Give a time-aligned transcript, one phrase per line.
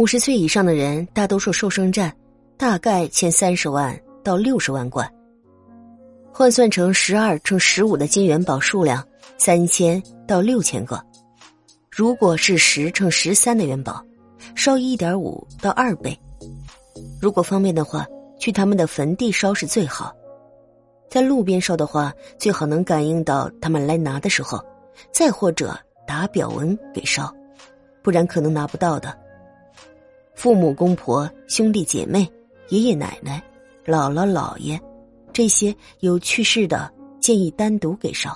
[0.00, 2.10] 五十岁以上的人，大多数寿生站
[2.56, 5.06] 大概欠三十万到六十万贯，
[6.32, 9.06] 换算成十二乘十五的金元宝数量，
[9.36, 10.98] 三千到六千个。
[11.90, 14.02] 如果是十乘十三的元宝，
[14.54, 16.18] 烧一点五到二倍。
[17.20, 18.06] 如果方便的话，
[18.38, 20.16] 去他们的坟地烧是最好。
[21.10, 24.64] 在路边烧的话，最好能感应到他们来拿的时候，
[25.12, 27.30] 再或者打表文给烧，
[28.02, 29.14] 不然可能拿不到的。
[30.40, 32.26] 父母、公婆、兄弟姐妹、
[32.70, 33.42] 爷爷奶奶、
[33.84, 34.80] 姥姥姥爷，
[35.34, 36.90] 这些有去世的，
[37.20, 38.34] 建议单独给烧。